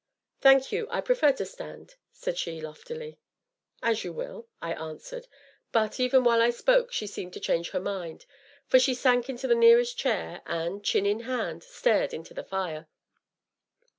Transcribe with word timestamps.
"Thank 0.39 0.71
you, 0.71 0.87
I 0.89 0.99
prefer 0.99 1.31
to 1.33 1.45
stand," 1.45 1.93
said 2.11 2.35
she 2.35 2.59
loftily. 2.59 3.19
"As 3.83 4.03
you 4.03 4.11
will," 4.11 4.47
I 4.59 4.73
answered, 4.73 5.27
but, 5.71 5.99
even 5.99 6.23
while 6.23 6.41
I 6.41 6.49
spoke, 6.49 6.91
she 6.91 7.05
seemed 7.05 7.33
to 7.33 7.39
change 7.39 7.69
her 7.69 7.79
mind, 7.79 8.25
for 8.65 8.79
she 8.79 8.95
sank 8.95 9.29
into 9.29 9.45
the 9.47 9.53
nearest 9.53 9.95
chair, 9.99 10.41
and, 10.47 10.83
chin 10.83 11.05
in 11.05 11.19
hand, 11.19 11.63
stared 11.63 12.15
into 12.15 12.33
the 12.33 12.43
fire. 12.43 12.87